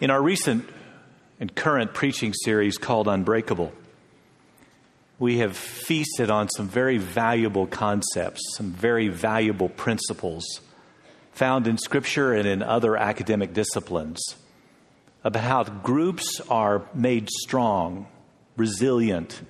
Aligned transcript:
In 0.00 0.08
our 0.08 0.22
recent 0.22 0.66
and 1.38 1.54
current 1.54 1.92
preaching 1.92 2.32
series 2.32 2.78
called 2.78 3.06
Unbreakable, 3.06 3.70
we 5.18 5.40
have 5.40 5.54
feasted 5.54 6.30
on 6.30 6.48
some 6.48 6.68
very 6.68 6.96
valuable 6.96 7.66
concepts, 7.66 8.40
some 8.56 8.70
very 8.70 9.08
valuable 9.08 9.68
principles 9.68 10.62
found 11.32 11.66
in 11.66 11.76
Scripture 11.76 12.32
and 12.32 12.48
in 12.48 12.62
other 12.62 12.96
academic 12.96 13.52
disciplines 13.52 14.36
about 15.22 15.42
how 15.42 15.64
groups 15.64 16.40
are 16.48 16.86
made 16.94 17.28
strong, 17.28 18.06
resilient, 18.56 19.42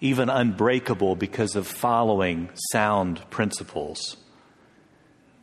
even 0.00 0.28
unbreakable 0.28 1.16
because 1.16 1.56
of 1.56 1.66
following 1.66 2.48
sound 2.70 3.28
principles. 3.28 4.16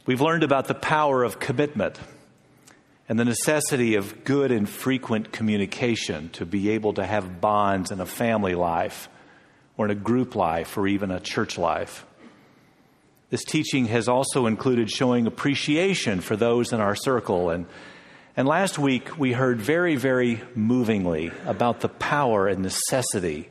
We've 0.05 0.21
learned 0.21 0.43
about 0.43 0.69
the 0.69 0.73
power 0.73 1.25
of 1.25 1.37
commitment 1.37 1.99
and 3.09 3.17
the 3.17 3.25
necessity 3.25 3.95
of 3.95 4.23
good 4.25 4.51
and 4.51 4.67
frequent 4.67 5.31
communication 5.31 6.29
to 6.29 6.45
be 6.45 6.71
able 6.71 6.93
to 6.93 7.05
have 7.05 7.39
bonds 7.39 7.91
in 7.91 8.01
a 8.01 8.05
family 8.05 8.53
life 8.53 9.07
or 9.77 9.85
in 9.85 9.91
a 9.91 9.95
group 9.95 10.35
life 10.35 10.77
or 10.77 10.87
even 10.87 11.11
a 11.11 11.19
church 11.19 11.57
life. 11.57 12.05
This 13.29 13.43
teaching 13.43 13.85
has 13.87 14.07
also 14.07 14.45
included 14.45 14.89
showing 14.89 15.27
appreciation 15.27 16.21
for 16.21 16.35
those 16.35 16.73
in 16.73 16.79
our 16.79 16.95
circle. 16.95 17.49
And, 17.49 17.65
and 18.35 18.47
last 18.47 18.79
week, 18.79 19.17
we 19.17 19.33
heard 19.33 19.59
very, 19.59 19.95
very 19.95 20.41
movingly 20.55 21.31
about 21.45 21.81
the 21.81 21.89
power 21.89 22.47
and 22.47 22.61
necessity 22.61 23.49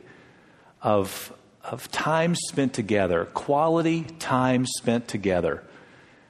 of, 0.81 1.31
of 1.63 1.91
time 1.91 2.35
spent 2.35 2.73
together, 2.73 3.25
quality 3.25 4.03
time 4.03 4.65
spent 4.65 5.07
together. 5.07 5.63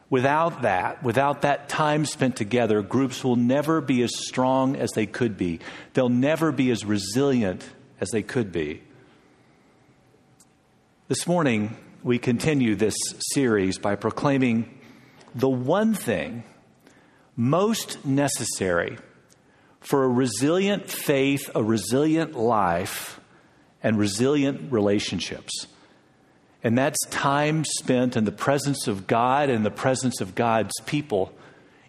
Without 0.10 0.62
that, 0.62 1.04
without 1.04 1.42
that 1.42 1.68
time 1.68 2.06
spent 2.06 2.38
together, 2.38 2.82
groups 2.82 3.24
will 3.24 3.36
never 3.36 3.82
be 3.82 4.02
as 4.04 4.16
strong 4.16 4.78
as 4.78 4.92
they 4.92 5.06
could 5.06 5.38
be. 5.38 5.60
They'll 5.94 6.08
never 6.08 6.52
be 6.52 6.72
as 6.72 6.86
resilient 6.86 7.66
as 8.00 8.10
they 8.12 8.24
could 8.24 8.52
be. 8.52 8.82
This 11.10 11.28
morning, 11.28 11.76
we 12.04 12.20
continue 12.20 12.76
this 12.76 12.96
series 13.34 13.80
by 13.80 13.96
proclaiming 13.96 14.80
the 15.36 15.50
one 15.50 15.94
thing 15.94 16.44
most 17.36 18.06
necessary 18.06 18.98
for 19.82 20.04
a 20.04 20.10
resilient 20.10 20.90
faith, 20.90 21.50
a 21.54 21.64
resilient 21.64 22.34
life, 22.34 23.20
and 23.84 23.98
resilient 23.98 24.72
relationships. 24.72 25.68
And 26.68 26.78
that's 26.78 27.00
time 27.10 27.64
spent 27.64 28.18
in 28.18 28.26
the 28.26 28.32
presence 28.34 28.90
of 28.90 29.08
God 29.08 29.50
and 29.50 29.66
the 29.66 29.72
presence 29.72 30.20
of 30.20 30.36
God's 30.36 30.74
people 30.86 31.32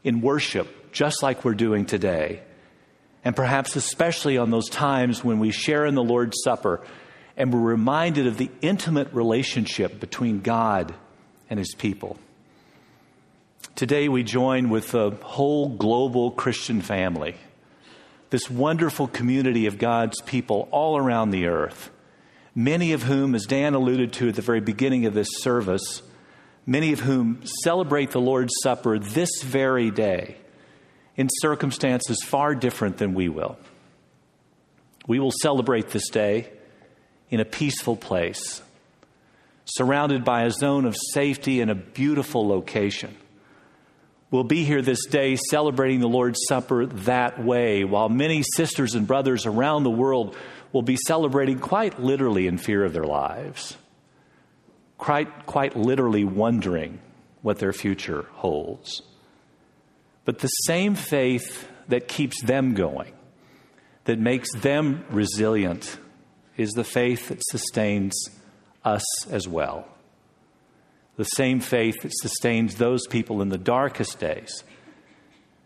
in 0.04 0.20
worship, 0.20 0.92
just 0.92 1.20
like 1.20 1.44
we're 1.44 1.54
doing 1.54 1.84
today. 1.84 2.42
And 3.24 3.34
perhaps 3.34 3.74
especially 3.74 4.38
on 4.38 4.52
those 4.52 4.68
times 4.68 5.24
when 5.24 5.40
we 5.40 5.50
share 5.50 5.84
in 5.84 5.96
the 5.96 6.04
Lord's 6.04 6.36
Supper 6.44 6.80
and 7.36 7.52
we're 7.52 7.58
reminded 7.58 8.28
of 8.28 8.38
the 8.38 8.52
intimate 8.60 9.12
relationship 9.12 9.98
between 9.98 10.42
God 10.42 10.94
and 11.50 11.58
his 11.58 11.74
people. 11.74 12.16
Today, 13.74 14.08
we 14.08 14.22
join 14.22 14.70
with 14.70 14.92
the 14.92 15.10
whole 15.22 15.70
global 15.70 16.30
Christian 16.30 16.82
family, 16.82 17.34
this 18.30 18.48
wonderful 18.48 19.08
community 19.08 19.66
of 19.66 19.76
God's 19.76 20.20
people 20.22 20.68
all 20.70 20.96
around 20.96 21.32
the 21.32 21.46
earth, 21.46 21.90
many 22.58 22.92
of 22.92 23.04
whom, 23.04 23.36
as 23.36 23.46
Dan 23.46 23.74
alluded 23.74 24.12
to 24.14 24.30
at 24.30 24.34
the 24.34 24.42
very 24.42 24.58
beginning 24.58 25.06
of 25.06 25.14
this 25.14 25.28
service, 25.38 26.02
many 26.66 26.92
of 26.92 26.98
whom 26.98 27.40
celebrate 27.62 28.10
the 28.10 28.20
Lord's 28.20 28.52
Supper 28.64 28.98
this 28.98 29.42
very 29.44 29.92
day 29.92 30.36
in 31.14 31.28
circumstances 31.40 32.20
far 32.24 32.56
different 32.56 32.98
than 32.98 33.14
we 33.14 33.28
will. 33.28 33.56
We 35.06 35.20
will 35.20 35.30
celebrate 35.30 35.90
this 35.90 36.08
day 36.08 36.50
in 37.30 37.38
a 37.38 37.44
peaceful 37.44 37.94
place, 37.94 38.60
surrounded 39.64 40.24
by 40.24 40.42
a 40.42 40.50
zone 40.50 40.84
of 40.84 40.96
safety 41.12 41.60
and 41.60 41.70
a 41.70 41.76
beautiful 41.76 42.48
location. 42.48 43.16
We'll 44.32 44.42
be 44.42 44.64
here 44.64 44.82
this 44.82 45.06
day 45.06 45.36
celebrating 45.36 46.00
the 46.00 46.08
Lord's 46.08 46.40
Supper 46.48 46.86
that 46.86 47.42
way, 47.42 47.84
while 47.84 48.08
many 48.08 48.42
sisters 48.56 48.96
and 48.96 49.06
brothers 49.06 49.46
around 49.46 49.84
the 49.84 49.90
world 49.90 50.36
will 50.72 50.82
be 50.82 50.96
celebrating 51.06 51.58
quite 51.58 52.00
literally 52.00 52.46
in 52.46 52.58
fear 52.58 52.84
of 52.84 52.92
their 52.92 53.04
lives, 53.04 53.76
quite, 54.96 55.46
quite 55.46 55.76
literally 55.76 56.24
wondering 56.24 57.00
what 57.42 57.58
their 57.58 57.72
future 57.72 58.26
holds. 58.32 59.02
But 60.24 60.40
the 60.40 60.48
same 60.48 60.94
faith 60.94 61.68
that 61.88 62.08
keeps 62.08 62.42
them 62.42 62.74
going, 62.74 63.12
that 64.04 64.18
makes 64.18 64.52
them 64.54 65.04
resilient, 65.10 65.98
is 66.56 66.70
the 66.72 66.84
faith 66.84 67.28
that 67.28 67.40
sustains 67.50 68.14
us 68.84 69.26
as 69.30 69.48
well. 69.48 69.86
The 71.16 71.24
same 71.24 71.60
faith 71.60 72.02
that 72.02 72.12
sustains 72.14 72.76
those 72.76 73.06
people 73.06 73.42
in 73.42 73.48
the 73.48 73.58
darkest 73.58 74.18
days 74.18 74.62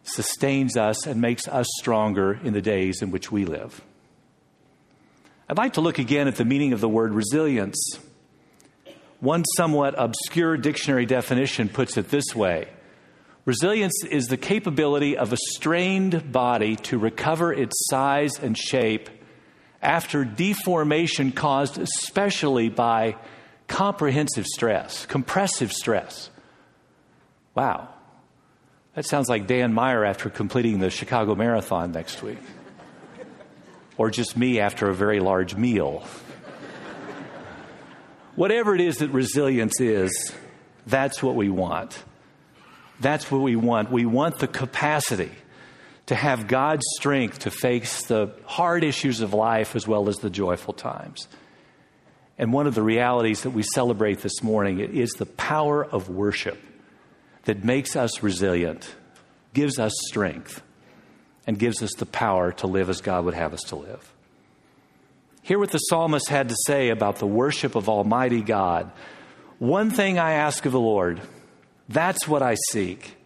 sustains 0.04 0.76
us 0.76 1.06
and 1.06 1.20
makes 1.20 1.46
us 1.48 1.66
stronger 1.78 2.40
in 2.42 2.52
the 2.52 2.62
days 2.62 3.02
in 3.02 3.10
which 3.10 3.30
we 3.30 3.44
live. 3.44 3.82
I'd 5.52 5.58
like 5.58 5.74
to 5.74 5.82
look 5.82 5.98
again 5.98 6.28
at 6.28 6.36
the 6.36 6.46
meaning 6.46 6.72
of 6.72 6.80
the 6.80 6.88
word 6.88 7.12
resilience. 7.12 7.98
One 9.20 9.44
somewhat 9.58 9.94
obscure 9.98 10.56
dictionary 10.56 11.04
definition 11.04 11.68
puts 11.68 11.98
it 11.98 12.08
this 12.08 12.34
way 12.34 12.68
Resilience 13.44 14.02
is 14.02 14.28
the 14.28 14.38
capability 14.38 15.14
of 15.14 15.30
a 15.30 15.36
strained 15.36 16.32
body 16.32 16.76
to 16.76 16.96
recover 16.96 17.52
its 17.52 17.74
size 17.90 18.38
and 18.38 18.56
shape 18.56 19.10
after 19.82 20.24
deformation 20.24 21.32
caused 21.32 21.76
especially 21.76 22.70
by 22.70 23.16
comprehensive 23.68 24.46
stress, 24.46 25.04
compressive 25.04 25.70
stress. 25.70 26.30
Wow. 27.54 27.90
That 28.94 29.04
sounds 29.04 29.28
like 29.28 29.46
Dan 29.46 29.74
Meyer 29.74 30.02
after 30.02 30.30
completing 30.30 30.78
the 30.78 30.88
Chicago 30.88 31.34
Marathon 31.34 31.92
next 31.92 32.22
week. 32.22 32.38
Or 33.96 34.10
just 34.10 34.36
me 34.36 34.60
after 34.60 34.88
a 34.88 34.94
very 34.94 35.20
large 35.20 35.54
meal. 35.54 36.04
Whatever 38.34 38.74
it 38.74 38.80
is 38.80 38.98
that 38.98 39.10
resilience 39.10 39.80
is, 39.80 40.32
that's 40.86 41.22
what 41.22 41.34
we 41.34 41.50
want. 41.50 42.02
That's 43.00 43.30
what 43.30 43.42
we 43.42 43.56
want. 43.56 43.90
We 43.90 44.06
want 44.06 44.38
the 44.38 44.48
capacity 44.48 45.30
to 46.06 46.14
have 46.14 46.48
God's 46.48 46.84
strength 46.96 47.40
to 47.40 47.50
face 47.50 48.06
the 48.06 48.34
hard 48.46 48.84
issues 48.84 49.20
of 49.20 49.34
life 49.34 49.76
as 49.76 49.86
well 49.86 50.08
as 50.08 50.16
the 50.18 50.30
joyful 50.30 50.74
times. 50.74 51.28
And 52.38 52.52
one 52.52 52.66
of 52.66 52.74
the 52.74 52.82
realities 52.82 53.42
that 53.42 53.50
we 53.50 53.62
celebrate 53.62 54.20
this 54.20 54.42
morning 54.42 54.80
is 54.80 55.10
the 55.12 55.26
power 55.26 55.84
of 55.84 56.08
worship 56.08 56.58
that 57.44 57.62
makes 57.64 57.96
us 57.96 58.22
resilient, 58.22 58.94
gives 59.52 59.78
us 59.78 59.92
strength, 60.08 60.62
and 61.46 61.58
gives 61.58 61.82
us 61.82 61.92
the 61.94 62.06
power 62.06 62.52
to 62.52 62.66
live 62.66 62.88
as 62.88 63.00
God 63.00 63.24
would 63.24 63.34
have 63.34 63.52
us 63.52 63.62
to 63.64 63.76
live. 63.76 64.12
Hear 65.42 65.58
what 65.58 65.72
the 65.72 65.78
psalmist 65.78 66.28
had 66.28 66.48
to 66.48 66.56
say 66.66 66.90
about 66.90 67.16
the 67.16 67.26
worship 67.26 67.74
of 67.74 67.88
Almighty 67.88 68.42
God. 68.42 68.92
One 69.58 69.90
thing 69.90 70.18
I 70.18 70.32
ask 70.32 70.64
of 70.66 70.72
the 70.72 70.80
Lord, 70.80 71.20
that's 71.88 72.28
what 72.28 72.42
I 72.42 72.56
seek 72.70 73.16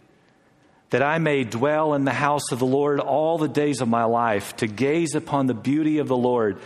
that 0.91 1.03
I 1.03 1.19
may 1.19 1.45
dwell 1.45 1.95
in 1.95 2.05
the 2.05 2.13
house 2.13 2.53
of 2.53 2.59
the 2.59 2.67
Lord 2.67 3.01
all 3.01 3.39
the 3.39 3.49
days 3.49 3.81
of 3.81 3.89
my 3.89 4.05
life, 4.05 4.57
to 4.57 4.67
gaze 4.67 5.15
upon 5.15 5.47
the 5.47 5.55
beauty 5.55 5.99
of 5.99 6.09
the 6.09 6.17
Lord, 6.17 6.59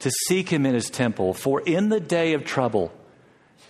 to 0.00 0.10
seek 0.26 0.48
him 0.48 0.66
in 0.66 0.74
his 0.74 0.90
temple. 0.90 1.32
For 1.32 1.60
in 1.60 1.88
the 1.88 2.00
day 2.00 2.34
of 2.34 2.44
trouble, 2.44 2.92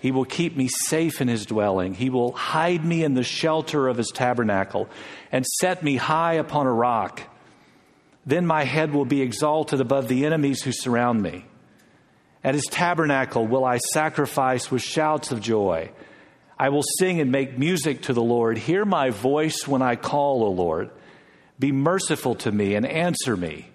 he 0.03 0.11
will 0.11 0.25
keep 0.25 0.57
me 0.57 0.67
safe 0.67 1.21
in 1.21 1.29
his 1.29 1.47
dwelling. 1.47 1.95
He 1.95 2.11
will 2.11 2.33
hide 2.33 2.85
me 2.85 3.05
in 3.05 3.15
the 3.15 3.23
shelter 3.23 3.87
of 3.87 3.97
his 3.97 4.11
tabernacle 4.13 4.89
and 5.31 5.47
set 5.61 5.85
me 5.85 5.95
high 5.95 6.35
upon 6.35 6.67
a 6.67 6.73
rock. 6.73 7.23
Then 8.27 8.45
my 8.45 8.65
head 8.65 8.93
will 8.93 9.05
be 9.05 9.23
exalted 9.23 9.81
above 9.81 10.09
the 10.09 10.27
enemies 10.27 10.61
who 10.61 10.73
surround 10.73 11.23
me. 11.23 11.45
At 12.43 12.55
his 12.55 12.67
tabernacle 12.69 13.47
will 13.47 13.65
I 13.65 13.79
sacrifice 13.79 14.73
with 14.73 14.83
shouts 14.83 15.31
of 15.31 15.41
joy. 15.41 15.93
I 16.59 16.71
will 16.71 16.83
sing 16.99 17.21
and 17.21 17.31
make 17.31 17.57
music 17.57 18.03
to 18.03 18.13
the 18.13 18.25
Lord. 18.25 18.59
Hear 18.59 18.85
my 18.85 19.11
voice 19.11 19.69
when 19.69 19.83
I 19.83 19.95
call, 19.95 20.43
O 20.43 20.51
Lord. 20.51 20.91
Be 21.61 21.71
merciful 21.71 22.35
to 22.35 22.51
me 22.51 22.75
and 22.75 22.85
answer 22.85 23.37
me. 23.37 23.69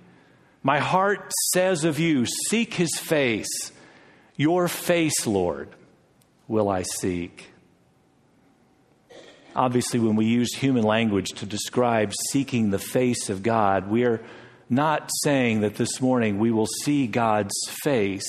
My 0.62 0.80
heart 0.80 1.32
says 1.54 1.86
of 1.86 2.00
you, 2.00 2.26
Seek 2.50 2.74
his 2.74 2.98
face. 3.00 3.72
Your 4.36 4.68
face, 4.68 5.26
Lord, 5.26 5.70
will 6.48 6.70
I 6.70 6.84
seek. 6.84 7.52
Obviously, 9.56 10.00
when 10.00 10.16
we 10.16 10.26
use 10.26 10.54
human 10.56 10.84
language 10.84 11.30
to 11.32 11.46
describe 11.46 12.14
seeking 12.32 12.70
the 12.70 12.80
face 12.80 13.30
of 13.30 13.42
God, 13.42 13.90
we 13.90 14.06
are 14.06 14.22
not 14.70 15.10
saying 15.24 15.62
that 15.62 15.76
this 15.76 16.00
morning 16.00 16.38
we 16.38 16.52
will 16.52 16.68
see 16.84 17.08
God's 17.08 17.56
face 17.82 18.28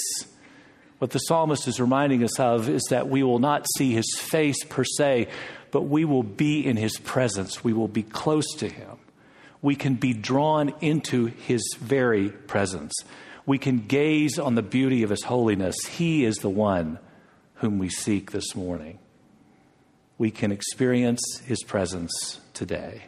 what 0.99 1.12
the 1.12 1.19
psalmist 1.20 1.69
is 1.69 1.81
reminding 1.81 2.25
us 2.25 2.41
of 2.41 2.69
is 2.69 2.82
that 2.91 3.09
we 3.09 3.23
will 3.23 3.38
not 3.38 3.67
see 3.76 3.93
his 3.93 4.17
face 4.19 4.65
per 4.65 4.82
se, 4.85 5.29
but 5.70 5.82
we 5.82 6.05
will 6.05 6.25
be 6.25 6.67
in 6.67 6.76
his 6.76 6.97
presence. 6.99 7.62
We 7.62 7.73
will 7.73 7.88
be 7.88 8.03
close 8.03 8.53
to 8.56 8.69
him. 8.69 8.99
we 9.61 9.75
can 9.75 9.94
be 9.94 10.12
drawn 10.12 10.73
into 10.81 11.26
his 11.26 11.62
very 11.81 12.31
presence. 12.31 12.94
We 13.44 13.59
can 13.59 13.87
gaze 13.87 14.38
on 14.38 14.55
the 14.55 14.62
beauty 14.62 15.03
of 15.03 15.11
his 15.11 15.25
holiness. 15.25 15.75
He 15.88 16.25
is 16.25 16.37
the 16.37 16.50
one 16.50 17.00
whom 17.58 17.78
we 17.78 17.88
seek 17.88 18.31
this 18.31 18.55
morning. 18.55 18.99
We 20.16 20.31
can 20.31 20.50
experience 20.50 21.40
his 21.44 21.62
presence 21.62 22.40
today. 22.55 23.05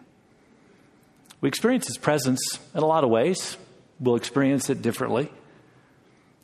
We 1.40 1.48
experience 1.48 1.86
his 1.86 1.98
presence 1.98 2.58
in 2.74 2.82
a 2.82 2.86
lot 2.86 3.02
of 3.02 3.10
ways. 3.10 3.56
We'll 3.98 4.16
experience 4.16 4.70
it 4.70 4.82
differently. 4.82 5.30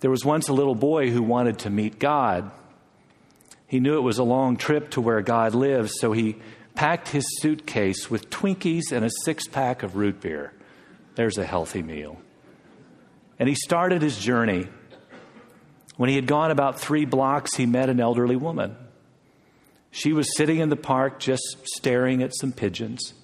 There 0.01 0.11
was 0.11 0.25
once 0.25 0.49
a 0.49 0.53
little 0.53 0.75
boy 0.75 1.11
who 1.11 1.23
wanted 1.23 1.61
to 1.61 1.71
meet 1.71 1.99
God. 1.99 2.51
He 3.67 3.81
knew 3.81 3.97
it 3.97 4.03
was 4.03 4.19
a 4.19 4.25
long 4.25 4.57
trip 4.57 4.91
to 4.91 5.01
where 5.01 5.23
God 5.23 5.55
lives, 5.55 5.95
so 6.01 6.13
he 6.13 6.37
packed 6.75 7.09
his 7.09 7.25
suitcase 7.41 8.11
with 8.11 8.31
Twinkies 8.31 8.93
and 8.93 9.05
a 9.05 9.11
six 9.25 9.49
pack 9.49 9.83
of 9.83 9.97
root 9.97 10.21
beer. 10.21 10.53
There's 11.15 11.39
a 11.39 11.47
healthy 11.47 11.83
meal. 11.83 12.19
And 13.39 13.49
he 13.49 13.55
started 13.55 14.03
his 14.03 14.19
journey. 14.19 14.69
When 15.97 16.11
he 16.11 16.17
had 16.17 16.27
gone 16.27 16.51
about 16.51 16.79
three 16.79 17.05
blocks, 17.05 17.57
he 17.57 17.67
met 17.67 17.89
an 17.89 18.01
elderly 18.01 18.37
woman. 18.37 18.77
She 19.91 20.13
was 20.13 20.37
sitting 20.37 20.59
in 20.59 20.69
the 20.69 20.77
park 20.77 21.19
just 21.19 21.43
staring 21.65 22.23
at 22.23 22.37
some 22.37 22.53
pigeons. 22.53 23.15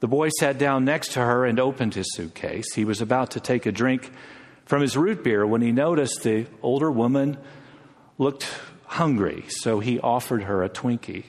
The 0.00 0.08
boy 0.08 0.30
sat 0.38 0.58
down 0.58 0.84
next 0.84 1.12
to 1.12 1.20
her 1.20 1.44
and 1.44 1.60
opened 1.60 1.94
his 1.94 2.12
suitcase. 2.14 2.74
He 2.74 2.84
was 2.84 3.00
about 3.00 3.32
to 3.32 3.40
take 3.40 3.66
a 3.66 3.72
drink 3.72 4.10
from 4.64 4.82
his 4.82 4.96
root 4.96 5.22
beer 5.22 5.46
when 5.46 5.60
he 5.60 5.72
noticed 5.72 6.22
the 6.22 6.46
older 6.62 6.90
woman 6.90 7.36
looked 8.18 8.48
hungry, 8.86 9.44
so 9.48 9.78
he 9.78 10.00
offered 10.00 10.44
her 10.44 10.64
a 10.64 10.68
Twinkie. 10.68 11.26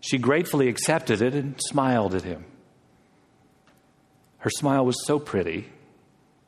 She 0.00 0.16
gratefully 0.16 0.68
accepted 0.68 1.20
it 1.20 1.34
and 1.34 1.60
smiled 1.60 2.14
at 2.14 2.22
him. 2.22 2.44
Her 4.38 4.50
smile 4.50 4.86
was 4.86 5.04
so 5.04 5.18
pretty 5.18 5.66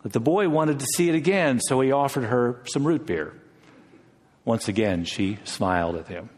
that 0.02 0.12
the 0.12 0.20
boy 0.20 0.48
wanted 0.48 0.80
to 0.80 0.86
see 0.96 1.08
it 1.08 1.14
again, 1.14 1.60
so 1.60 1.80
he 1.80 1.92
offered 1.92 2.24
her 2.24 2.60
some 2.66 2.86
root 2.86 3.06
beer. 3.06 3.34
Once 4.44 4.68
again, 4.68 5.04
she 5.04 5.38
smiled 5.44 5.96
at 5.96 6.08
him. 6.08 6.30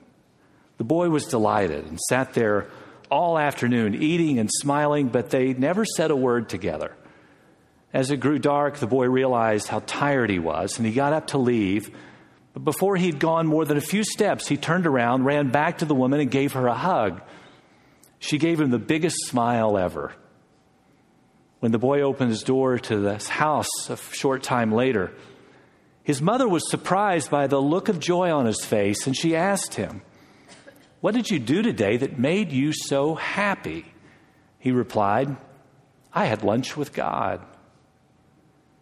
The 0.79 0.85
boy 0.85 1.11
was 1.11 1.27
delighted 1.27 1.87
and 1.87 1.99
sat 2.09 2.35
there 2.35 2.69
all 3.11 3.39
afternoon, 3.39 4.03
eating 4.03 4.39
and 4.39 4.51
smiling, 4.51 5.09
but 5.09 5.31
they 5.31 5.53
never 5.53 5.85
said 5.85 6.11
a 6.11 6.17
word 6.17 6.49
together. 6.49 6.97
As 7.93 8.11
it 8.11 8.19
grew 8.19 8.39
dark, 8.39 8.77
the 8.77 8.87
boy 8.87 9.09
realized 9.09 9.69
how 9.69 9.83
tired 9.87 10.31
he 10.31 10.39
was, 10.39 10.79
and 10.79 10.87
he 10.87 10.93
got 10.93 11.12
up 11.12 11.29
to 11.29 11.39
leave 11.39 11.91
but 12.53 12.65
before 12.65 12.97
he'd 12.97 13.19
gone 13.19 13.47
more 13.47 13.65
than 13.65 13.77
a 13.77 13.83
few 13.83 14.03
steps, 14.03 14.49
he 14.49 14.57
turned 14.57 14.87
around, 14.87 15.25
ran 15.25 15.51
back 15.51 15.79
to 15.79 15.85
the 15.85 15.95
woman, 15.95 16.21
and 16.21 16.31
gave 16.31 16.53
her 16.53 16.67
a 16.67 16.75
hug. 16.75 17.21
She 18.19 18.39
gave 18.39 18.61
him 18.61 18.71
the 18.71 18.79
biggest 18.79 19.17
smile 19.27 19.79
ever. 19.79 20.12
When 21.61 21.73
the 21.73 21.79
boy 21.79 22.01
opened 22.01 22.31
his 22.31 22.43
door 22.43 22.79
to 22.79 22.99
this 22.99 23.29
house 23.29 23.89
a 23.89 23.97
short 23.97 24.43
time 24.43 24.73
later, 24.73 25.12
his 26.03 26.23
mother 26.23 26.49
was 26.49 26.71
surprised 26.71 27.31
by 27.31 27.47
the 27.47 27.61
look 27.61 27.89
of 27.89 28.01
joy 28.01 28.33
on 28.33 28.47
his 28.47 28.65
face, 28.65 29.07
and 29.07 29.17
she 29.17 29.37
asked 29.37 29.75
him, 29.75 30.01
What 31.01 31.15
did 31.15 31.31
you 31.31 31.39
do 31.39 31.62
today 31.62 31.99
that 31.99 32.19
made 32.19 32.51
you 32.51 32.73
so 32.73 33.15
happy? 33.15 33.85
He 34.59 34.73
replied, 34.73 35.37
I 36.12 36.25
had 36.25 36.43
lunch 36.43 36.77
with 36.77 36.95
God. 36.95 37.45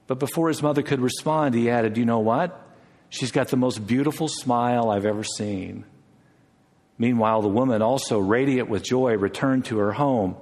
But 0.06 0.20
before 0.20 0.48
his 0.48 0.62
mother 0.62 0.82
could 0.82 1.00
respond, 1.00 1.54
he 1.54 1.68
added, 1.68 1.96
You 1.96 2.04
know 2.04 2.20
what? 2.20 2.64
She's 3.10 3.32
got 3.32 3.48
the 3.48 3.56
most 3.56 3.86
beautiful 3.86 4.28
smile 4.28 4.90
I've 4.90 5.04
ever 5.04 5.24
seen. 5.24 5.84
Meanwhile, 6.96 7.42
the 7.42 7.48
woman, 7.48 7.82
also 7.82 8.18
radiant 8.18 8.68
with 8.68 8.82
joy, 8.82 9.16
returned 9.16 9.66
to 9.66 9.78
her 9.78 9.92
home. 9.92 10.36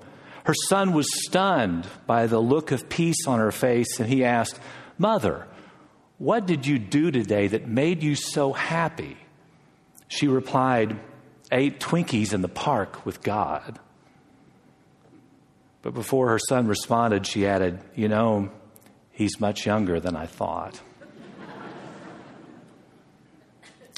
Her 0.47 0.55
son 0.69 0.93
was 0.93 1.09
stunned 1.27 1.89
by 2.07 2.29
the 2.29 2.39
look 2.39 2.71
of 2.71 2.89
peace 2.89 3.27
on 3.27 3.41
her 3.41 3.51
face, 3.51 3.99
and 3.99 4.09
he 4.09 4.25
asked, 4.25 4.61
Mother, 4.97 5.45
what 6.19 6.47
did 6.47 6.69
you 6.69 6.79
do 6.79 7.11
today 7.11 7.49
that 7.49 7.67
made 7.67 8.05
you 8.05 8.15
so 8.15 8.53
happy? 8.53 9.17
She 10.07 10.29
replied, 10.29 11.01
Ate 11.51 11.81
Twinkies 11.81 12.33
in 12.33 12.43
the 12.43 12.49
park 12.49 13.05
with 13.05 13.25
God. 13.25 13.81
But 15.83 15.95
before 15.95 16.29
her 16.29 16.39
son 16.39 16.69
responded, 16.69 17.27
she 17.27 17.45
added, 17.45 17.81
You 17.97 18.07
know, 18.07 18.53
he's 19.11 19.41
much 19.41 19.67
younger 19.67 19.99
than 19.99 20.15
I 20.15 20.27
thought. 20.27 20.81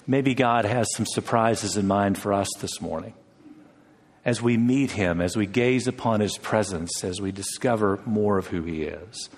Maybe 0.07 0.35
God 0.35 0.65
has 0.65 0.89
some 0.95 1.05
surprises 1.05 1.77
in 1.77 1.87
mind 1.87 2.17
for 2.17 2.33
us 2.33 2.49
this 2.59 2.81
morning. 2.81 3.13
As 4.29 4.43
we 4.43 4.59
meet 4.59 4.91
Him, 4.91 5.23
as 5.23 5.39
we 5.39 5.47
gaze 5.47 5.89
upon 5.89 6.21
His 6.21 6.37
presence, 6.37 7.03
as 7.03 7.19
we 7.19 7.33
discover 7.33 7.99
more 8.05 8.37
of 8.37 8.49
who 8.49 8.61
He 8.61 8.83
is. 8.83 9.31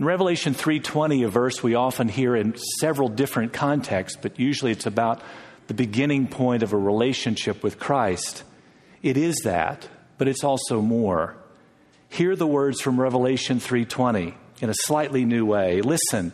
In 0.00 0.04
Revelation 0.04 0.52
3:20, 0.52 1.22
a 1.22 1.28
verse 1.28 1.62
we 1.62 1.76
often 1.76 2.08
hear 2.08 2.34
in 2.34 2.56
several 2.80 3.08
different 3.08 3.52
contexts, 3.52 4.18
but 4.20 4.36
usually 4.36 4.72
it's 4.72 4.86
about 4.86 5.22
the 5.68 5.74
beginning 5.74 6.26
point 6.26 6.64
of 6.64 6.72
a 6.72 6.76
relationship 6.76 7.62
with 7.62 7.78
Christ. 7.78 8.42
It 9.00 9.16
is 9.16 9.36
that, 9.44 9.86
but 10.18 10.26
it's 10.26 10.42
also 10.42 10.80
more. 10.80 11.36
Hear 12.08 12.34
the 12.34 12.48
words 12.48 12.80
from 12.80 13.00
Revelation 13.00 13.60
3:20 13.60 14.34
in 14.60 14.70
a 14.70 14.74
slightly 14.86 15.24
new 15.24 15.46
way. 15.46 15.82
Listen, 15.82 16.32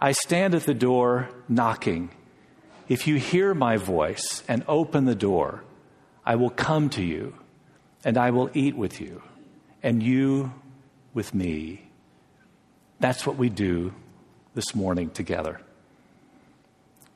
I 0.00 0.10
stand 0.10 0.56
at 0.56 0.66
the 0.66 0.74
door 0.74 1.28
knocking. 1.48 2.10
If 2.88 3.06
you 3.06 3.14
hear 3.14 3.54
my 3.54 3.76
voice 3.76 4.42
and 4.48 4.64
open 4.66 5.04
the 5.04 5.14
door, 5.14 5.62
I 6.24 6.36
will 6.36 6.50
come 6.50 6.90
to 6.90 7.02
you 7.02 7.34
and 8.04 8.16
I 8.16 8.30
will 8.30 8.50
eat 8.54 8.76
with 8.76 9.00
you 9.00 9.22
and 9.82 10.02
you 10.02 10.52
with 11.12 11.34
me. 11.34 11.88
That's 13.00 13.26
what 13.26 13.36
we 13.36 13.48
do 13.48 13.94
this 14.54 14.74
morning 14.74 15.10
together. 15.10 15.60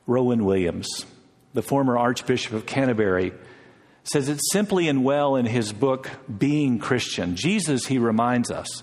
Rowan 0.07 0.45
Williams, 0.45 1.07
the 1.55 1.63
former 1.63 1.97
Archbishop 1.97 2.53
of 2.53 2.67
Canterbury, 2.67 3.33
says 4.05 4.29
it 4.29 4.41
simply 4.53 4.89
and 4.89 5.05
well 5.05 5.37
in 5.37 5.47
his 5.47 5.73
book, 5.73 6.11
Being 6.39 6.79
Christian. 6.79 7.37
Jesus, 7.37 7.87
he 7.87 7.99
reminds 7.99 8.51
us, 8.51 8.83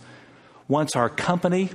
wants 0.68 0.96
our 0.96 1.10
company, 1.10 1.72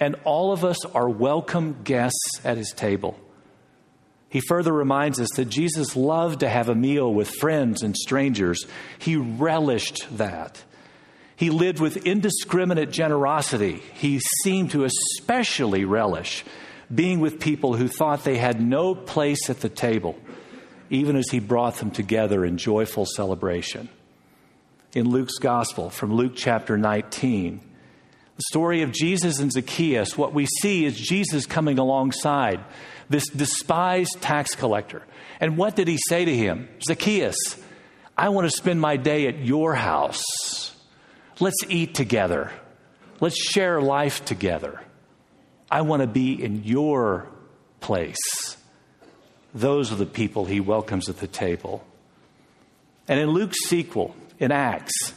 and 0.00 0.16
all 0.24 0.52
of 0.52 0.64
us 0.64 0.84
are 0.86 1.08
welcome 1.08 1.82
guests 1.82 2.40
at 2.44 2.56
his 2.56 2.72
table. 2.72 3.18
He 4.34 4.40
further 4.40 4.72
reminds 4.72 5.20
us 5.20 5.30
that 5.36 5.44
Jesus 5.44 5.94
loved 5.94 6.40
to 6.40 6.48
have 6.48 6.68
a 6.68 6.74
meal 6.74 7.14
with 7.14 7.30
friends 7.30 7.84
and 7.84 7.96
strangers. 7.96 8.66
He 8.98 9.14
relished 9.14 10.08
that. 10.18 10.60
He 11.36 11.50
lived 11.50 11.78
with 11.78 12.04
indiscriminate 12.04 12.90
generosity. 12.90 13.80
He 13.92 14.18
seemed 14.42 14.72
to 14.72 14.82
especially 14.82 15.84
relish 15.84 16.44
being 16.92 17.20
with 17.20 17.38
people 17.38 17.76
who 17.76 17.86
thought 17.86 18.24
they 18.24 18.36
had 18.36 18.60
no 18.60 18.96
place 18.96 19.48
at 19.48 19.60
the 19.60 19.68
table, 19.68 20.18
even 20.90 21.14
as 21.14 21.30
he 21.30 21.38
brought 21.38 21.76
them 21.76 21.92
together 21.92 22.44
in 22.44 22.58
joyful 22.58 23.06
celebration. 23.06 23.88
In 24.94 25.10
Luke's 25.10 25.38
Gospel, 25.38 25.90
from 25.90 26.12
Luke 26.12 26.32
chapter 26.34 26.76
19, 26.76 27.60
the 28.36 28.42
story 28.48 28.82
of 28.82 28.92
Jesus 28.92 29.38
and 29.38 29.52
Zacchaeus, 29.52 30.18
what 30.18 30.34
we 30.34 30.46
see 30.60 30.84
is 30.84 30.96
Jesus 30.98 31.46
coming 31.46 31.78
alongside 31.78 32.60
this 33.08 33.28
despised 33.28 34.20
tax 34.20 34.54
collector. 34.54 35.02
And 35.40 35.56
what 35.56 35.76
did 35.76 35.88
he 35.88 35.98
say 36.08 36.24
to 36.24 36.36
him? 36.36 36.68
Zacchaeus, 36.86 37.36
I 38.16 38.30
want 38.30 38.50
to 38.50 38.56
spend 38.56 38.80
my 38.80 38.96
day 38.96 39.26
at 39.28 39.40
your 39.40 39.74
house. 39.74 40.22
Let's 41.40 41.62
eat 41.68 41.94
together. 41.94 42.50
Let's 43.20 43.36
share 43.36 43.80
life 43.80 44.24
together. 44.24 44.80
I 45.70 45.82
want 45.82 46.02
to 46.02 46.06
be 46.06 46.32
in 46.32 46.64
your 46.64 47.28
place. 47.80 48.56
Those 49.54 49.92
are 49.92 49.96
the 49.96 50.06
people 50.06 50.44
he 50.44 50.60
welcomes 50.60 51.08
at 51.08 51.18
the 51.18 51.26
table. 51.26 51.84
And 53.06 53.20
in 53.20 53.30
Luke's 53.30 53.68
sequel, 53.68 54.16
in 54.38 54.50
Acts, 54.50 55.12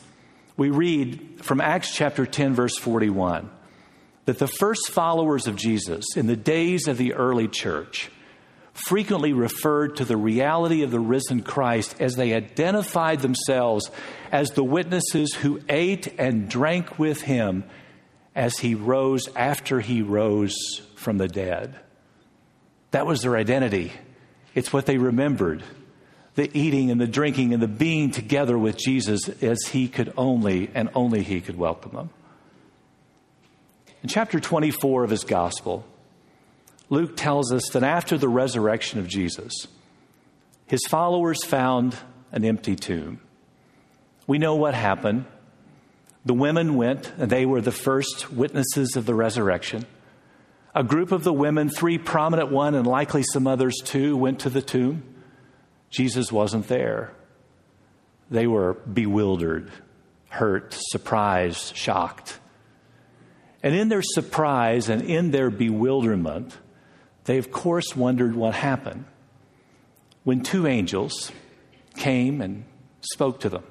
we 0.57 0.71
read 0.71 1.43
from 1.43 1.61
Acts 1.61 1.93
chapter 1.93 2.25
10, 2.25 2.55
verse 2.55 2.77
41 2.77 3.51
that 4.25 4.39
the 4.39 4.47
first 4.47 4.89
followers 4.89 5.47
of 5.47 5.55
Jesus 5.55 6.17
in 6.17 6.27
the 6.27 6.35
days 6.35 6.87
of 6.87 6.97
the 6.97 7.13
early 7.13 7.47
church 7.47 8.11
frequently 8.73 9.33
referred 9.33 9.95
to 9.95 10.05
the 10.05 10.17
reality 10.17 10.83
of 10.83 10.91
the 10.91 10.99
risen 10.99 11.41
Christ 11.41 11.95
as 12.01 12.15
they 12.15 12.33
identified 12.33 13.21
themselves 13.21 13.89
as 14.31 14.51
the 14.51 14.63
witnesses 14.63 15.33
who 15.33 15.61
ate 15.69 16.13
and 16.19 16.49
drank 16.49 16.99
with 16.99 17.21
him 17.21 17.63
as 18.35 18.59
he 18.59 18.75
rose 18.75 19.29
after 19.35 19.79
he 19.79 20.01
rose 20.01 20.81
from 20.95 21.17
the 21.17 21.27
dead. 21.27 21.79
That 22.91 23.07
was 23.07 23.21
their 23.21 23.37
identity. 23.37 23.93
It's 24.53 24.73
what 24.73 24.85
they 24.85 24.97
remembered 24.97 25.63
the 26.37 26.55
eating 26.55 26.91
and 26.91 27.01
the 27.01 27.07
drinking 27.07 27.51
and 27.51 27.63
the 27.63 27.67
being 27.67 28.11
together 28.11 28.55
with 28.59 28.77
Jesus 28.77 29.27
as 29.41 29.57
he 29.69 29.87
could 29.87 30.13
only 30.15 30.69
and 30.75 30.87
only 30.93 31.23
he 31.23 31.41
could 31.41 31.57
welcome 31.57 31.93
them. 31.93 32.11
In 34.03 34.09
chapter 34.09 34.39
24 34.39 35.03
of 35.03 35.09
his 35.09 35.23
gospel, 35.23 35.83
Luke 36.91 37.17
tells 37.17 37.51
us 37.51 37.67
that 37.69 37.81
after 37.81 38.19
the 38.19 38.29
resurrection 38.29 38.99
of 38.99 39.07
Jesus, 39.07 39.65
his 40.67 40.85
followers 40.87 41.43
found 41.43 41.97
an 42.31 42.45
empty 42.45 42.75
tomb. 42.75 43.19
We 44.27 44.37
know 44.37 44.55
what 44.55 44.75
happened. 44.75 45.25
The 46.23 46.35
women 46.35 46.75
went, 46.75 47.11
and 47.17 47.31
they 47.31 47.47
were 47.47 47.61
the 47.61 47.71
first 47.71 48.31
witnesses 48.31 48.95
of 48.95 49.07
the 49.07 49.15
resurrection. 49.15 49.87
A 50.75 50.83
group 50.83 51.11
of 51.11 51.23
the 51.23 51.33
women, 51.33 51.69
three 51.69 51.97
prominent 51.97 52.51
one 52.51 52.75
and 52.75 52.85
likely 52.85 53.23
some 53.23 53.47
others 53.47 53.75
too, 53.83 54.15
went 54.15 54.41
to 54.41 54.51
the 54.51 54.61
tomb. 54.61 55.15
Jesus 55.89 56.31
wasn't 56.31 56.67
there. 56.67 57.13
They 58.29 58.47
were 58.47 58.73
bewildered, 58.73 59.71
hurt, 60.29 60.75
surprised, 60.89 61.75
shocked. 61.75 62.39
And 63.63 63.73
in 63.73 63.89
their 63.89 64.01
surprise 64.01 64.89
and 64.89 65.01
in 65.01 65.31
their 65.31 65.49
bewilderment, 65.49 66.57
they 67.25 67.37
of 67.37 67.51
course 67.51 67.95
wondered 67.95 68.35
what 68.35 68.53
happened 68.53 69.05
when 70.23 70.41
two 70.41 70.67
angels 70.67 71.31
came 71.95 72.41
and 72.41 72.65
spoke 73.01 73.39
to 73.41 73.49
them 73.49 73.63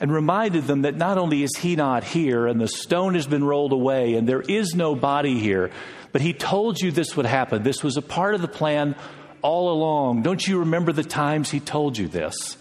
and 0.00 0.10
reminded 0.10 0.64
them 0.64 0.82
that 0.82 0.96
not 0.96 1.18
only 1.18 1.42
is 1.42 1.54
he 1.58 1.76
not 1.76 2.02
here 2.02 2.46
and 2.46 2.60
the 2.60 2.68
stone 2.68 3.14
has 3.14 3.26
been 3.26 3.44
rolled 3.44 3.72
away 3.72 4.14
and 4.14 4.26
there 4.26 4.40
is 4.40 4.74
no 4.74 4.94
body 4.94 5.38
here, 5.38 5.70
but 6.12 6.22
he 6.22 6.32
told 6.32 6.80
you 6.80 6.90
this 6.90 7.16
would 7.16 7.26
happen. 7.26 7.62
This 7.62 7.84
was 7.84 7.96
a 7.96 8.02
part 8.02 8.34
of 8.34 8.40
the 8.40 8.48
plan 8.48 8.96
all 9.42 9.72
along. 9.72 10.22
Don't 10.22 10.46
you 10.46 10.60
remember 10.60 10.92
the 10.92 11.04
times 11.04 11.50
he 11.50 11.60
told 11.60 11.98
you 11.98 12.08
this? 12.08 12.56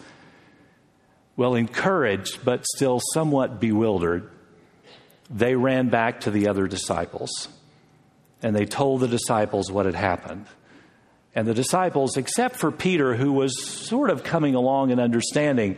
Well, 1.36 1.56
encouraged, 1.56 2.44
but 2.44 2.66
still 2.66 3.00
somewhat 3.14 3.60
bewildered, 3.60 4.30
they 5.30 5.56
ran 5.56 5.90
back 5.90 6.22
to 6.22 6.32
the 6.32 6.48
other 6.48 6.68
disciples 6.68 7.48
and 8.42 8.56
they 8.56 8.66
told 8.66 9.02
the 9.02 9.08
disciples 9.08 9.72
what 9.72 9.86
had 9.86 9.96
happened. 9.96 10.46
And 11.36 11.48
the 11.48 11.54
disciples, 11.54 12.18
except 12.18 12.56
for 12.56 12.72
Peter, 12.72 13.16
who 13.16 13.34
was 13.34 13.62
sort 13.64 14.10
of 14.10 14.24
coming 14.24 14.56
along 14.56 14.92
and 14.92 15.00
understanding, 15.00 15.78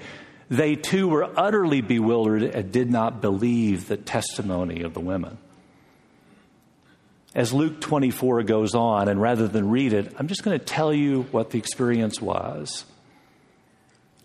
they 0.50 0.76
too 0.76 1.08
were 1.08 1.30
utterly 1.38 1.82
bewildered 1.82 2.44
and 2.44 2.72
did 2.72 2.90
not 2.90 3.22
believe 3.22 3.88
the 3.88 3.98
testimony 3.98 4.82
of 4.84 4.94
the 4.94 5.00
women. 5.00 5.38
As 7.34 7.54
Luke 7.54 7.80
24 7.80 8.44
goes 8.44 8.76
on, 8.76 9.08
and 9.08 9.22
rather 9.22 9.48
than 9.48 9.70
read 9.70 9.94
it, 9.94 10.14
I'm 10.18 10.28
just 10.28 10.44
going 10.44 10.60
to 10.60 10.66
tell 10.66 10.94
you 10.94 11.24
what 11.32 11.52
the 11.52 11.60
experience 11.60 12.22
was. 12.22 12.84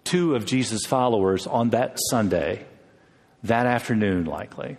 Two 0.03 0.35
of 0.35 0.45
Jesus' 0.45 0.87
followers 0.87 1.47
on 1.47 1.71
that 1.71 1.99
Sunday, 2.11 2.67
that 3.45 3.67
afternoon 3.67 4.25
likely, 4.25 4.77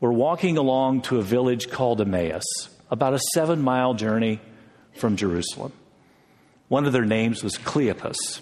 were 0.00 0.12
walking 0.12 0.56
along 0.56 1.02
to 1.02 1.18
a 1.18 1.22
village 1.22 1.70
called 1.70 2.00
Emmaus, 2.00 2.44
about 2.90 3.14
a 3.14 3.20
seven 3.34 3.62
mile 3.62 3.94
journey 3.94 4.40
from 4.94 5.16
Jerusalem. 5.16 5.72
One 6.68 6.86
of 6.86 6.92
their 6.92 7.04
names 7.04 7.44
was 7.44 7.56
Cleopas. 7.56 8.40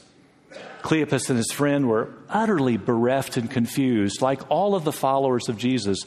Cleopas 0.82 1.28
and 1.28 1.36
his 1.36 1.50
friend 1.52 1.88
were 1.88 2.10
utterly 2.28 2.76
bereft 2.76 3.36
and 3.36 3.50
confused. 3.50 4.22
Like 4.22 4.50
all 4.50 4.74
of 4.74 4.84
the 4.84 4.92
followers 4.92 5.48
of 5.48 5.58
Jesus, 5.58 5.98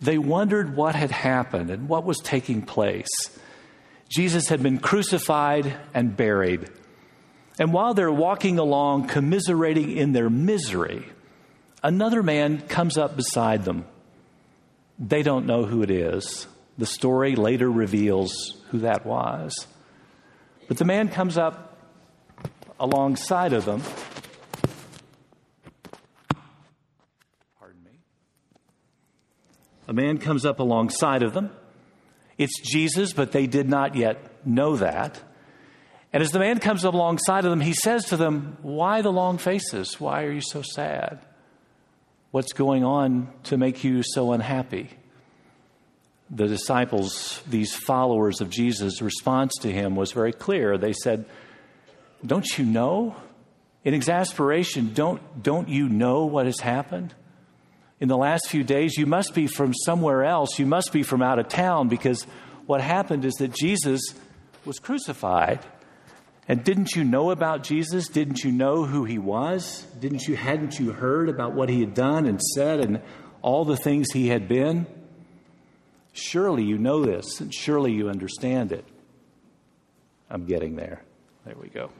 they 0.00 0.18
wondered 0.18 0.76
what 0.76 0.94
had 0.94 1.10
happened 1.10 1.70
and 1.70 1.88
what 1.88 2.04
was 2.04 2.18
taking 2.18 2.62
place. 2.62 3.08
Jesus 4.08 4.48
had 4.48 4.62
been 4.62 4.78
crucified 4.78 5.76
and 5.92 6.16
buried. 6.16 6.70
And 7.58 7.72
while 7.72 7.94
they're 7.94 8.12
walking 8.12 8.58
along, 8.58 9.08
commiserating 9.08 9.96
in 9.96 10.12
their 10.12 10.30
misery, 10.30 11.04
another 11.82 12.22
man 12.22 12.60
comes 12.60 12.96
up 12.96 13.16
beside 13.16 13.64
them. 13.64 13.84
They 14.98 15.22
don't 15.22 15.46
know 15.46 15.64
who 15.64 15.82
it 15.82 15.90
is. 15.90 16.46
The 16.78 16.86
story 16.86 17.34
later 17.34 17.70
reveals 17.70 18.62
who 18.70 18.80
that 18.80 19.04
was. 19.04 19.66
But 20.68 20.76
the 20.76 20.84
man 20.84 21.08
comes 21.08 21.36
up 21.36 21.76
alongside 22.78 23.52
of 23.52 23.64
them. 23.64 23.82
Pardon 27.58 27.82
me. 27.84 27.98
A 29.88 29.92
man 29.92 30.18
comes 30.18 30.44
up 30.44 30.60
alongside 30.60 31.22
of 31.22 31.34
them. 31.34 31.50
It's 32.36 32.60
Jesus, 32.60 33.12
but 33.12 33.32
they 33.32 33.46
did 33.46 33.68
not 33.68 33.96
yet 33.96 34.46
know 34.46 34.76
that. 34.76 35.20
And 36.12 36.22
as 36.22 36.30
the 36.30 36.38
man 36.38 36.60
comes 36.60 36.84
up 36.84 36.94
alongside 36.94 37.44
of 37.44 37.50
them, 37.50 37.60
he 37.60 37.74
says 37.74 38.04
to 38.06 38.16
them, 38.16 38.58
Why 38.62 39.02
the 39.02 39.10
long 39.10 39.38
faces? 39.38 40.00
Why 40.00 40.22
are 40.22 40.32
you 40.32 40.40
so 40.40 40.62
sad? 40.62 41.18
What's 42.30 42.52
going 42.52 42.84
on 42.84 43.32
to 43.44 43.56
make 43.56 43.82
you 43.82 44.02
so 44.04 44.32
unhappy? 44.32 44.90
the 46.30 46.46
disciples, 46.46 47.42
these 47.46 47.74
followers 47.74 48.40
of 48.40 48.50
Jesus' 48.50 49.00
response 49.00 49.52
to 49.60 49.72
him 49.72 49.96
was 49.96 50.12
very 50.12 50.32
clear. 50.32 50.76
They 50.76 50.92
said, 50.92 51.24
Don't 52.24 52.58
you 52.58 52.64
know? 52.64 53.16
In 53.84 53.94
exasperation, 53.94 54.92
don't, 54.92 55.42
don't 55.42 55.68
you 55.68 55.88
know 55.88 56.26
what 56.26 56.46
has 56.46 56.60
happened? 56.60 57.14
In 58.00 58.08
the 58.08 58.16
last 58.16 58.48
few 58.48 58.62
days, 58.62 58.96
you 58.96 59.06
must 59.06 59.34
be 59.34 59.46
from 59.46 59.74
somewhere 59.74 60.24
else. 60.24 60.58
You 60.58 60.66
must 60.66 60.92
be 60.92 61.02
from 61.02 61.22
out 61.22 61.38
of 61.38 61.48
town 61.48 61.88
because 61.88 62.24
what 62.66 62.80
happened 62.80 63.24
is 63.24 63.34
that 63.34 63.52
Jesus 63.52 64.00
was 64.64 64.78
crucified. 64.78 65.60
And 66.46 66.62
didn't 66.64 66.94
you 66.94 67.04
know 67.04 67.30
about 67.30 67.62
Jesus? 67.62 68.08
Didn't 68.08 68.44
you 68.44 68.52
know 68.52 68.84
who 68.84 69.04
he 69.04 69.18
was? 69.18 69.82
Didn't 69.98 70.26
you 70.28 70.36
hadn't 70.36 70.78
you 70.78 70.92
heard 70.92 71.28
about 71.28 71.54
what 71.54 71.68
he 71.68 71.80
had 71.80 71.94
done 71.94 72.26
and 72.26 72.40
said 72.40 72.80
and 72.80 73.02
all 73.42 73.64
the 73.64 73.76
things 73.76 74.12
he 74.12 74.28
had 74.28 74.48
been? 74.48 74.86
Surely 76.12 76.64
you 76.64 76.78
know 76.78 77.04
this, 77.04 77.40
and 77.40 77.54
surely 77.54 77.92
you 77.92 78.08
understand 78.08 78.72
it. 78.72 78.84
I'm 80.30 80.46
getting 80.46 80.76
there. 80.76 81.02
There 81.44 81.54
we 81.60 81.68
go. 81.68 81.90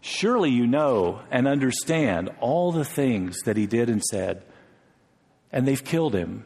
Surely 0.00 0.50
you 0.50 0.66
know 0.66 1.20
and 1.30 1.46
understand 1.46 2.30
all 2.40 2.72
the 2.72 2.84
things 2.84 3.40
that 3.44 3.56
he 3.56 3.66
did 3.66 3.88
and 3.88 4.02
said, 4.02 4.42
and 5.52 5.66
they've 5.66 5.84
killed 5.84 6.14
him. 6.14 6.44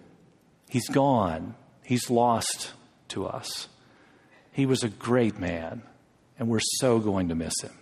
He's 0.69 0.89
gone. 0.89 1.55
He's 1.85 2.11
lost 2.11 2.73
to 3.09 3.27
us. 3.27 3.69
He 4.53 4.67
was 4.67 4.83
a 4.83 4.89
great 4.89 5.39
man, 5.39 5.83
and 6.39 6.49
we're 6.49 6.61
so 6.61 6.99
going 6.99 7.29
to 7.29 7.35
miss 7.35 7.55
him. 7.63 7.73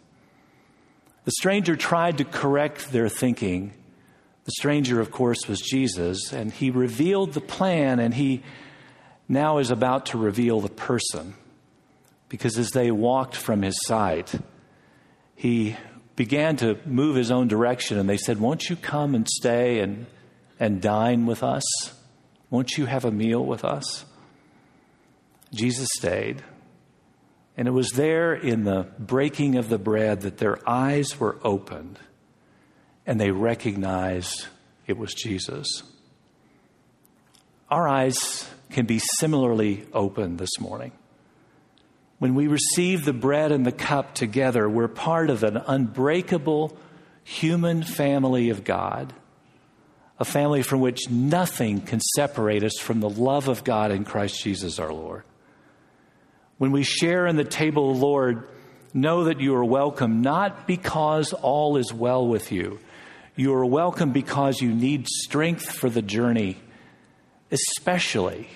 The 1.24 1.32
stranger 1.32 1.76
tried 1.76 2.18
to 2.18 2.24
correct 2.24 2.92
their 2.92 3.08
thinking. 3.08 3.74
The 4.44 4.52
stranger, 4.52 5.00
of 5.00 5.10
course, 5.10 5.46
was 5.48 5.60
Jesus, 5.60 6.32
and 6.32 6.52
he 6.52 6.70
revealed 6.70 7.34
the 7.34 7.40
plan 7.40 7.98
and 7.98 8.14
he 8.14 8.42
now 9.28 9.58
is 9.58 9.70
about 9.70 10.06
to 10.06 10.18
reveal 10.18 10.60
the 10.60 10.68
person. 10.68 11.34
Because 12.28 12.58
as 12.58 12.70
they 12.70 12.90
walked 12.90 13.36
from 13.36 13.62
his 13.62 13.78
sight, 13.86 14.32
he 15.36 15.76
began 16.16 16.56
to 16.58 16.78
move 16.84 17.16
his 17.16 17.30
own 17.30 17.48
direction, 17.48 17.98
and 17.98 18.08
they 18.08 18.16
said, 18.16 18.40
Won't 18.40 18.68
you 18.68 18.76
come 18.76 19.14
and 19.14 19.28
stay 19.28 19.80
and, 19.80 20.06
and 20.60 20.80
dine 20.80 21.26
with 21.26 21.42
us? 21.42 21.64
Won't 22.50 22.78
you 22.78 22.86
have 22.86 23.04
a 23.04 23.10
meal 23.10 23.44
with 23.44 23.64
us? 23.64 24.04
Jesus 25.52 25.88
stayed. 25.96 26.44
And 27.56 27.66
it 27.66 27.72
was 27.72 27.90
there 27.90 28.32
in 28.32 28.62
the 28.62 28.86
breaking 28.98 29.56
of 29.56 29.68
the 29.68 29.78
bread 29.78 30.20
that 30.20 30.38
their 30.38 30.58
eyes 30.68 31.18
were 31.18 31.38
opened 31.42 31.98
and 33.06 33.20
they 33.20 33.30
recognized 33.32 34.46
it 34.86 34.96
was 34.96 35.12
Jesus. 35.14 35.82
Our 37.68 37.88
eyes 37.88 38.48
can 38.70 38.86
be 38.86 39.00
similarly 39.18 39.86
opened 39.92 40.38
this 40.38 40.60
morning. 40.60 40.92
When 42.18 42.34
we 42.34 42.46
receive 42.46 43.04
the 43.04 43.12
bread 43.12 43.50
and 43.50 43.64
the 43.64 43.72
cup 43.72 44.14
together, 44.14 44.68
we're 44.68 44.88
part 44.88 45.30
of 45.30 45.42
an 45.42 45.56
unbreakable 45.56 46.76
human 47.24 47.82
family 47.82 48.50
of 48.50 48.62
God, 48.64 49.12
a 50.20 50.24
family 50.24 50.62
from 50.62 50.80
which 50.80 51.08
nothing 51.08 51.80
can 51.80 51.98
separate 51.98 52.62
us 52.62 52.78
from 52.78 53.00
the 53.00 53.08
love 53.08 53.48
of 53.48 53.64
God 53.64 53.90
in 53.90 54.04
Christ 54.04 54.44
Jesus 54.44 54.78
our 54.78 54.92
Lord. 54.92 55.24
When 56.58 56.72
we 56.72 56.82
share 56.82 57.26
in 57.26 57.36
the 57.36 57.44
table 57.44 57.90
of 57.90 57.98
the 57.98 58.04
Lord, 58.04 58.46
know 58.92 59.24
that 59.24 59.40
you 59.40 59.54
are 59.54 59.64
welcome 59.64 60.20
not 60.20 60.66
because 60.66 61.32
all 61.32 61.78
is 61.78 61.90
well 61.90 62.26
with 62.26 62.52
you. 62.52 62.78
You 63.34 63.54
are 63.54 63.64
welcome 63.64 64.12
because 64.12 64.60
you 64.60 64.74
need 64.74 65.08
strength 65.08 65.72
for 65.72 65.88
the 65.88 66.02
journey, 66.02 66.58
especially 67.50 68.46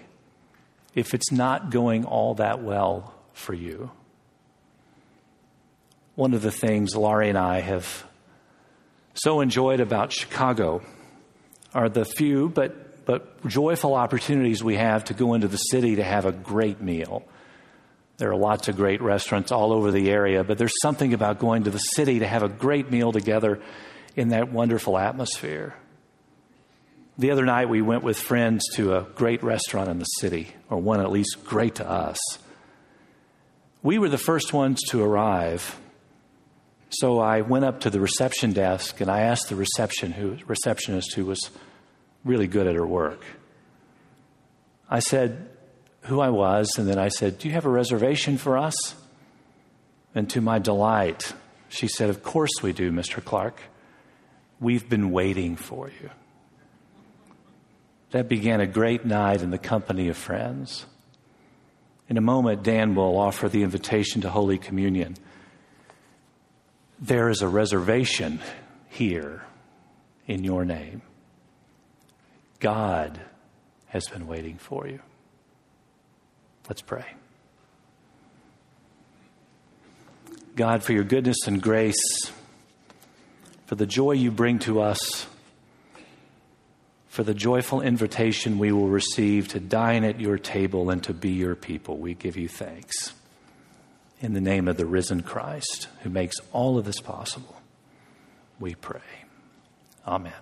if 0.95 1.15
it's 1.15 1.33
not 1.33 1.71
going 1.71 2.05
all 2.05 2.35
that 2.35 2.63
well 2.63 3.15
for 3.33 3.55
you. 3.55 3.91
One 6.15 6.35
of 6.35 6.43
the 6.43 6.53
things 6.53 6.95
Laurie 6.95 7.31
and 7.31 7.39
I 7.39 7.61
have 7.61 8.05
so 9.15 9.41
enjoyed 9.41 9.81
about 9.81 10.13
Chicago 10.13 10.83
are 11.75 11.89
the 11.89 12.05
few 12.05 12.49
but, 12.49 13.05
but 13.05 13.47
joyful 13.47 13.95
opportunities 13.95 14.63
we 14.63 14.77
have 14.77 15.05
to 15.05 15.15
go 15.15 15.35
into 15.35 15.49
the 15.49 15.57
city 15.57 15.97
to 15.97 16.05
have 16.05 16.25
a 16.25 16.33
great 16.33 16.81
meal. 16.81 17.25
There 18.17 18.31
are 18.31 18.37
lots 18.37 18.69
of 18.69 18.77
great 18.77 19.03
restaurants 19.03 19.51
all 19.51 19.73
over 19.73 19.91
the 19.91 20.11
area, 20.11 20.45
but 20.45 20.57
there's 20.57 20.81
something 20.81 21.13
about 21.13 21.41
going 21.41 21.65
to 21.65 21.71
the 21.71 21.79
city 21.79 22.21
to 22.21 22.27
have 22.27 22.45
a 22.45 22.49
great 22.49 22.91
meal 22.91 23.11
together 23.11 23.61
in 24.15 24.29
that 24.29 24.53
wonderful 24.53 24.97
atmosphere. 24.97 25.75
The 27.19 27.31
other 27.31 27.45
night, 27.45 27.69
we 27.69 27.83
went 27.83 28.03
with 28.03 28.19
friends 28.19 28.65
to 28.75 28.97
a 28.97 29.03
great 29.03 29.43
restaurant 29.43 29.89
in 29.89 29.99
the 29.99 30.05
city, 30.05 30.53
or 30.71 30.79
one 30.79 31.01
at 31.01 31.11
least 31.11 31.45
great 31.45 31.77
to 31.77 31.89
us. 31.89 32.19
We 33.83 33.99
were 33.99 34.09
the 34.09 34.19
first 34.19 34.53
ones 34.53 34.81
to 34.91 35.03
arrive. 35.03 35.79
So 36.99 37.19
I 37.19 37.41
went 37.41 37.65
up 37.65 37.81
to 37.81 37.91
the 37.91 38.01
reception 38.01 38.53
desk 38.53 39.01
and 39.01 39.11
I 39.11 39.23
asked 39.23 39.49
the 39.49 39.57
reception 39.57 40.13
who, 40.13 40.37
receptionist 40.47 41.15
who 41.15 41.27
was 41.27 41.51
really 42.25 42.47
good 42.47 42.67
at 42.67 42.75
her 42.75 42.87
work. 42.87 43.25
I 44.89 45.01
said 45.01 45.49
who 46.03 46.21
I 46.21 46.29
was, 46.29 46.71
and 46.79 46.87
then 46.87 46.99
I 46.99 47.09
said, 47.09 47.39
Do 47.39 47.49
you 47.49 47.55
have 47.55 47.65
a 47.65 47.71
reservation 47.71 48.39
for 48.39 48.59
us? 48.59 48.95
And 50.15 50.29
to 50.31 50.41
my 50.41 50.59
delight, 50.59 51.33
she 51.69 51.89
said, 51.89 52.11
Of 52.11 52.23
course 52.23 52.53
we 52.63 52.73
do, 52.73 52.93
Mr. 52.93 53.25
Clark. 53.25 53.61
We've 54.61 54.89
been 54.89 55.11
waiting 55.11 55.57
for 55.57 55.89
you. 55.89 56.11
That 58.11 58.29
began 58.29 58.61
a 58.61 58.67
great 58.67 59.05
night 59.05 59.43
in 59.43 59.51
the 59.51 59.59
company 59.59 60.09
of 60.09 60.17
friends. 60.17 60.87
In 62.09 62.17
a 62.19 62.21
moment, 62.21 62.63
Dan 62.63 62.95
will 62.95 63.19
offer 63.19 63.49
the 63.49 63.63
invitation 63.63 64.21
to 64.21 64.31
Holy 64.31 64.59
Communion. 64.59 65.17
There 67.05 67.29
is 67.29 67.43
a 67.43 67.49
reservation 67.49 68.41
here 68.89 69.43
in 70.27 70.43
your 70.43 70.65
name. 70.65 71.03
God 72.61 73.21
has 73.89 74.09
been 74.09 74.27
waiting 74.27 74.57
for 74.57 74.89
you. 74.89 75.01
Let's 76.67 76.81
pray. 76.81 77.05
God, 80.57 80.83
for 80.83 80.95
your 80.95 81.05
goodness 81.05 81.47
and 81.47 81.61
grace, 81.61 82.33
for 83.67 83.75
the 83.75 83.85
joy 83.85 84.13
you 84.13 84.31
bring 84.31 84.59
to 84.61 84.81
us, 84.81 85.27
for 87.09 87.23
the 87.23 87.35
joyful 87.35 87.83
invitation 87.83 88.59
we 88.59 88.73
will 88.73 88.89
receive 88.89 89.49
to 89.49 89.61
dine 89.61 90.05
at 90.05 90.23
your 90.23 90.39
table 90.39 90.89
and 90.89 91.03
to 91.03 91.13
be 91.13 91.33
your 91.33 91.55
people, 91.55 91.99
we 91.99 92.15
give 92.15 92.39
you 92.39 92.49
thanks. 92.49 93.13
In 94.25 94.33
the 94.33 94.41
name 94.41 94.69
of 94.69 94.79
the 94.79 94.87
risen 94.87 95.23
Christ, 95.23 95.89
who 96.03 96.09
makes 96.09 96.37
all 96.51 96.79
of 96.79 96.87
this 96.87 96.99
possible, 96.99 97.61
we 98.59 98.75
pray. 98.75 99.03
Amen. 100.07 100.33